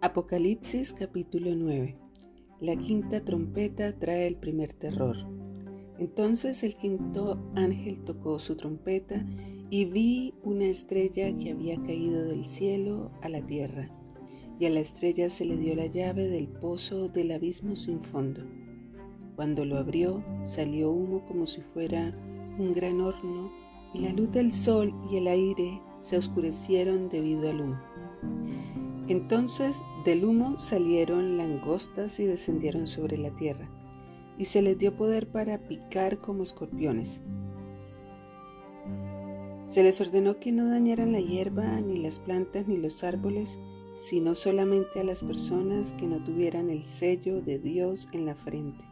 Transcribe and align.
Apocalipsis 0.00 0.92
capítulo 0.92 1.56
9 1.56 1.96
La 2.60 2.76
quinta 2.76 3.24
trompeta 3.24 3.98
trae 3.98 4.28
el 4.28 4.36
primer 4.36 4.72
terror. 4.72 5.16
Entonces 5.98 6.62
el 6.62 6.76
quinto 6.76 7.42
ángel 7.56 8.02
tocó 8.02 8.38
su 8.38 8.54
trompeta 8.54 9.26
y 9.70 9.86
vi 9.86 10.34
una 10.44 10.66
estrella 10.66 11.36
que 11.36 11.50
había 11.50 11.82
caído 11.82 12.26
del 12.26 12.44
cielo 12.44 13.10
a 13.22 13.28
la 13.28 13.44
tierra, 13.44 13.90
y 14.60 14.66
a 14.66 14.70
la 14.70 14.78
estrella 14.78 15.30
se 15.30 15.44
le 15.44 15.56
dio 15.56 15.74
la 15.74 15.86
llave 15.86 16.28
del 16.28 16.46
pozo 16.46 17.08
del 17.08 17.32
abismo 17.32 17.74
sin 17.74 18.00
fondo. 18.00 18.44
Cuando 19.34 19.64
lo 19.64 19.78
abrió, 19.78 20.24
salió 20.44 20.92
humo 20.92 21.24
como 21.24 21.48
si 21.48 21.60
fuera 21.60 22.16
un 22.56 22.72
gran 22.72 23.00
horno, 23.00 23.50
y 23.92 24.02
la 24.02 24.12
luz 24.12 24.30
del 24.30 24.52
sol 24.52 24.94
y 25.10 25.16
el 25.16 25.26
aire 25.26 25.82
se 25.98 26.16
oscurecieron 26.16 27.08
debido 27.08 27.50
al 27.50 27.62
humo. 27.62 27.87
Entonces 29.08 29.82
del 30.04 30.24
humo 30.24 30.58
salieron 30.58 31.38
langostas 31.38 32.20
y 32.20 32.26
descendieron 32.26 32.86
sobre 32.86 33.16
la 33.16 33.30
tierra, 33.34 33.70
y 34.36 34.44
se 34.44 34.60
les 34.60 34.76
dio 34.76 34.96
poder 34.96 35.30
para 35.30 35.66
picar 35.66 36.18
como 36.18 36.42
escorpiones. 36.42 37.22
Se 39.62 39.82
les 39.82 40.00
ordenó 40.00 40.38
que 40.38 40.52
no 40.52 40.68
dañaran 40.68 41.12
la 41.12 41.20
hierba, 41.20 41.80
ni 41.80 41.98
las 41.98 42.18
plantas, 42.18 42.68
ni 42.68 42.76
los 42.76 43.02
árboles, 43.02 43.58
sino 43.94 44.34
solamente 44.34 45.00
a 45.00 45.04
las 45.04 45.22
personas 45.22 45.94
que 45.94 46.06
no 46.06 46.22
tuvieran 46.22 46.68
el 46.68 46.84
sello 46.84 47.40
de 47.40 47.58
Dios 47.58 48.08
en 48.12 48.26
la 48.26 48.34
frente. 48.34 48.84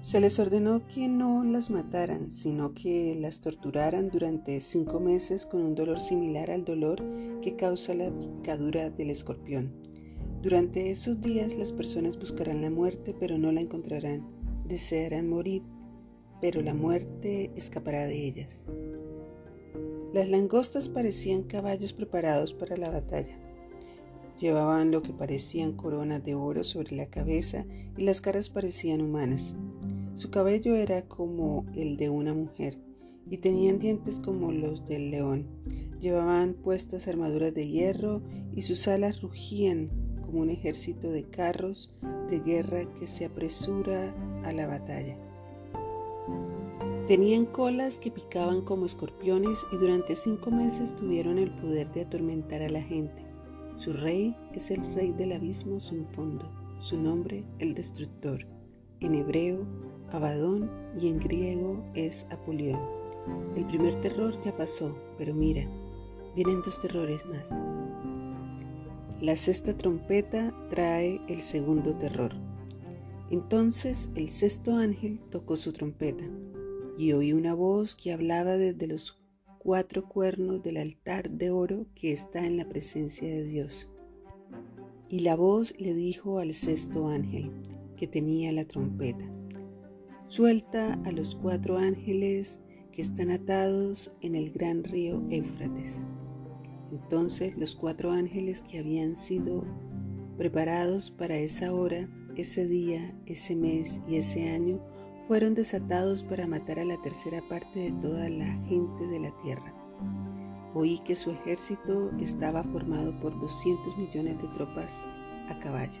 Se 0.00 0.20
les 0.20 0.38
ordenó 0.38 0.86
que 0.86 1.08
no 1.08 1.42
las 1.42 1.70
mataran, 1.70 2.30
sino 2.30 2.74
que 2.74 3.16
las 3.18 3.40
torturaran 3.40 4.08
durante 4.08 4.60
cinco 4.60 5.00
meses 5.00 5.46
con 5.46 5.62
un 5.62 5.74
dolor 5.74 6.00
similar 6.00 6.50
al 6.50 6.64
dolor 6.64 7.02
que 7.42 7.56
causa 7.56 7.92
la 7.94 8.10
picadura 8.10 8.90
del 8.90 9.10
escorpión. 9.10 9.72
Durante 10.42 10.92
esos 10.92 11.20
días 11.20 11.56
las 11.56 11.72
personas 11.72 12.18
buscarán 12.18 12.62
la 12.62 12.70
muerte, 12.70 13.16
pero 13.18 13.36
no 13.36 13.50
la 13.50 13.60
encontrarán. 13.60 14.24
Desearán 14.68 15.28
morir, 15.28 15.62
pero 16.40 16.62
la 16.62 16.74
muerte 16.74 17.50
escapará 17.56 18.04
de 18.04 18.28
ellas. 18.28 18.64
Las 20.14 20.28
langostas 20.28 20.88
parecían 20.88 21.42
caballos 21.42 21.92
preparados 21.92 22.52
para 22.52 22.76
la 22.76 22.90
batalla. 22.90 23.45
Llevaban 24.38 24.90
lo 24.90 25.02
que 25.02 25.12
parecían 25.12 25.72
coronas 25.72 26.22
de 26.22 26.34
oro 26.34 26.62
sobre 26.62 26.94
la 26.94 27.06
cabeza 27.06 27.64
y 27.96 28.04
las 28.04 28.20
caras 28.20 28.50
parecían 28.50 29.00
humanas. 29.00 29.54
Su 30.14 30.30
cabello 30.30 30.74
era 30.74 31.02
como 31.02 31.64
el 31.74 31.96
de 31.96 32.10
una 32.10 32.34
mujer 32.34 32.78
y 33.30 33.38
tenían 33.38 33.78
dientes 33.78 34.20
como 34.20 34.52
los 34.52 34.84
del 34.84 35.10
león. 35.10 35.46
Llevaban 36.00 36.54
puestas 36.54 37.08
armaduras 37.08 37.54
de 37.54 37.68
hierro 37.68 38.22
y 38.54 38.62
sus 38.62 38.86
alas 38.88 39.22
rugían 39.22 39.90
como 40.24 40.40
un 40.40 40.50
ejército 40.50 41.10
de 41.10 41.24
carros 41.24 41.94
de 42.28 42.40
guerra 42.40 42.84
que 42.94 43.06
se 43.06 43.24
apresura 43.24 44.14
a 44.44 44.52
la 44.52 44.66
batalla. 44.66 45.16
Tenían 47.06 47.46
colas 47.46 47.98
que 47.98 48.10
picaban 48.10 48.62
como 48.62 48.84
escorpiones 48.84 49.60
y 49.72 49.76
durante 49.76 50.16
cinco 50.16 50.50
meses 50.50 50.94
tuvieron 50.94 51.38
el 51.38 51.54
poder 51.54 51.90
de 51.92 52.02
atormentar 52.02 52.62
a 52.62 52.68
la 52.68 52.82
gente. 52.82 53.25
Su 53.76 53.92
rey 53.92 54.34
es 54.54 54.70
el 54.70 54.94
rey 54.94 55.12
del 55.12 55.32
abismo 55.32 55.78
sin 55.80 56.06
fondo, 56.06 56.50
su 56.80 56.98
nombre 56.98 57.44
el 57.58 57.74
destructor. 57.74 58.46
En 59.00 59.14
hebreo 59.14 59.66
Abadón 60.10 60.70
y 60.98 61.08
en 61.08 61.18
griego 61.18 61.84
es 61.94 62.26
Apolión. 62.30 62.80
El 63.54 63.66
primer 63.66 63.94
terror 63.96 64.40
ya 64.40 64.56
pasó, 64.56 64.96
pero 65.18 65.34
mira, 65.34 65.68
vienen 66.34 66.62
dos 66.62 66.80
terrores 66.80 67.26
más. 67.26 67.50
La 69.20 69.36
sexta 69.36 69.76
trompeta 69.76 70.54
trae 70.70 71.20
el 71.28 71.42
segundo 71.42 71.96
terror. 71.96 72.32
Entonces 73.30 74.08
el 74.14 74.30
sexto 74.30 74.76
ángel 74.76 75.20
tocó 75.30 75.58
su 75.58 75.72
trompeta 75.72 76.24
y 76.96 77.12
oí 77.12 77.34
una 77.34 77.52
voz 77.52 77.94
que 77.94 78.14
hablaba 78.14 78.56
desde 78.56 78.86
los 78.86 79.18
cuatro 79.66 80.08
cuernos 80.08 80.62
del 80.62 80.76
altar 80.76 81.28
de 81.28 81.50
oro 81.50 81.86
que 81.96 82.12
está 82.12 82.46
en 82.46 82.56
la 82.56 82.68
presencia 82.68 83.26
de 83.28 83.42
Dios. 83.42 83.88
Y 85.08 85.18
la 85.20 85.34
voz 85.34 85.74
le 85.76 85.92
dijo 85.92 86.38
al 86.38 86.54
sexto 86.54 87.08
ángel 87.08 87.50
que 87.96 88.06
tenía 88.06 88.52
la 88.52 88.64
trompeta 88.64 89.24
Suelta 90.28 90.92
a 91.04 91.10
los 91.10 91.34
cuatro 91.34 91.78
ángeles 91.78 92.60
que 92.92 93.02
están 93.02 93.28
atados 93.32 94.12
en 94.20 94.36
el 94.36 94.52
gran 94.52 94.84
río 94.84 95.24
Éufrates. 95.30 96.06
Entonces 96.92 97.56
los 97.56 97.74
cuatro 97.74 98.12
ángeles 98.12 98.62
que 98.62 98.78
habían 98.78 99.16
sido 99.16 99.64
preparados 100.38 101.10
para 101.10 101.38
esa 101.38 101.74
hora, 101.74 102.08
ese 102.36 102.68
día, 102.68 103.20
ese 103.26 103.56
mes 103.56 104.00
y 104.08 104.14
ese 104.14 104.48
año, 104.48 104.80
fueron 105.26 105.54
desatados 105.54 106.22
para 106.22 106.46
matar 106.46 106.78
a 106.78 106.84
la 106.84 107.00
tercera 107.02 107.42
parte 107.48 107.80
de 107.80 107.92
toda 107.92 108.28
la 108.28 108.46
gente 108.68 109.06
de 109.06 109.20
la 109.20 109.36
tierra. 109.38 109.74
Oí 110.74 110.98
que 111.00 111.16
su 111.16 111.30
ejército 111.30 112.10
estaba 112.20 112.62
formado 112.64 113.18
por 113.20 113.38
200 113.40 113.96
millones 113.96 114.38
de 114.38 114.48
tropas 114.48 115.04
a 115.48 115.58
caballo. 115.58 115.98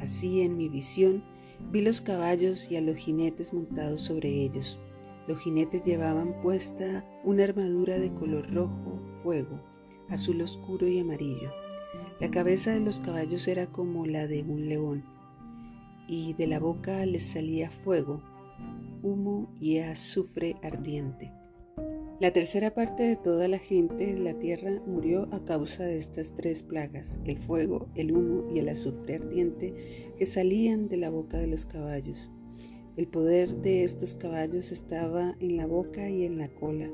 Así 0.00 0.42
en 0.42 0.56
mi 0.56 0.68
visión 0.68 1.22
Vi 1.72 1.80
los 1.80 2.00
caballos 2.00 2.70
y 2.70 2.76
a 2.76 2.80
los 2.80 2.96
jinetes 2.96 3.52
montados 3.52 4.02
sobre 4.02 4.28
ellos. 4.28 4.78
Los 5.26 5.40
jinetes 5.40 5.82
llevaban 5.82 6.40
puesta 6.40 7.04
una 7.24 7.44
armadura 7.44 7.98
de 7.98 8.12
color 8.12 8.52
rojo, 8.52 9.00
fuego, 9.22 9.60
azul 10.08 10.40
oscuro 10.42 10.86
y 10.86 11.00
amarillo. 11.00 11.50
La 12.20 12.30
cabeza 12.30 12.72
de 12.72 12.80
los 12.80 13.00
caballos 13.00 13.48
era 13.48 13.66
como 13.66 14.06
la 14.06 14.26
de 14.26 14.42
un 14.42 14.68
león, 14.68 15.04
y 16.08 16.34
de 16.34 16.46
la 16.46 16.60
boca 16.60 17.04
les 17.06 17.24
salía 17.24 17.70
fuego, 17.70 18.22
humo 19.02 19.54
y 19.60 19.78
azufre 19.78 20.54
ardiente. 20.62 21.32
La 22.18 22.32
tercera 22.32 22.72
parte 22.72 23.02
de 23.02 23.16
toda 23.16 23.46
la 23.46 23.58
gente 23.58 24.14
de 24.14 24.18
la 24.18 24.38
tierra 24.38 24.82
murió 24.86 25.28
a 25.32 25.44
causa 25.44 25.84
de 25.84 25.98
estas 25.98 26.34
tres 26.34 26.62
plagas, 26.62 27.20
el 27.26 27.36
fuego, 27.36 27.88
el 27.94 28.16
humo 28.16 28.50
y 28.54 28.58
el 28.58 28.70
azufre 28.70 29.16
ardiente 29.16 29.74
que 30.16 30.24
salían 30.24 30.88
de 30.88 30.96
la 30.96 31.10
boca 31.10 31.36
de 31.36 31.46
los 31.46 31.66
caballos. 31.66 32.30
El 32.96 33.06
poder 33.06 33.56
de 33.56 33.84
estos 33.84 34.14
caballos 34.14 34.72
estaba 34.72 35.36
en 35.40 35.58
la 35.58 35.66
boca 35.66 36.08
y 36.08 36.24
en 36.24 36.38
la 36.38 36.48
cola, 36.48 36.90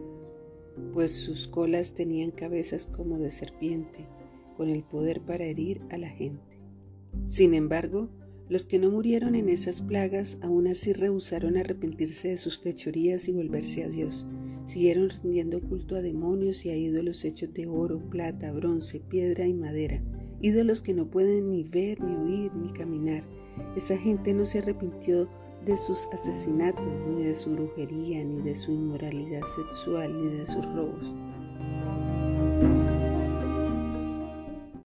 pues 0.92 1.12
sus 1.12 1.46
colas 1.46 1.94
tenían 1.94 2.32
cabezas 2.32 2.86
como 2.86 3.18
de 3.18 3.30
serpiente, 3.30 4.08
con 4.56 4.68
el 4.68 4.82
poder 4.82 5.20
para 5.20 5.44
herir 5.44 5.82
a 5.90 5.98
la 5.98 6.08
gente. 6.08 6.58
Sin 7.28 7.54
embargo, 7.54 8.08
los 8.52 8.66
que 8.66 8.78
no 8.78 8.90
murieron 8.90 9.34
en 9.34 9.48
esas 9.48 9.82
plagas 9.82 10.36
aún 10.42 10.66
así 10.66 10.92
rehusaron 10.92 11.56
arrepentirse 11.56 12.28
de 12.28 12.36
sus 12.36 12.58
fechorías 12.58 13.26
y 13.26 13.32
volverse 13.32 13.82
a 13.82 13.88
Dios 13.88 14.26
Siguieron 14.64 15.10
rindiendo 15.10 15.60
culto 15.60 15.96
a 15.96 16.02
demonios 16.02 16.64
y 16.64 16.70
a 16.70 16.76
ídolos 16.76 17.24
hechos 17.24 17.52
de 17.52 17.66
oro, 17.66 18.00
plata, 18.10 18.52
bronce, 18.52 19.00
piedra 19.00 19.46
y 19.46 19.54
madera, 19.54 20.00
ídolos 20.40 20.80
que 20.80 20.94
no 20.94 21.10
pueden 21.10 21.50
ni 21.50 21.64
ver, 21.64 22.00
ni 22.00 22.14
oír, 22.14 22.54
ni 22.54 22.72
caminar. 22.72 23.24
Esa 23.76 23.96
gente 23.96 24.32
no 24.34 24.46
se 24.46 24.60
arrepintió 24.60 25.28
de 25.64 25.76
sus 25.76 26.06
asesinatos, 26.12 26.94
ni 27.10 27.24
de 27.24 27.34
su 27.34 27.50
brujería, 27.50 28.24
ni 28.24 28.40
de 28.42 28.54
su 28.54 28.70
inmoralidad 28.70 29.42
sexual, 29.56 30.16
ni 30.16 30.28
de 30.28 30.46
sus 30.46 30.64
robos. 30.66 31.12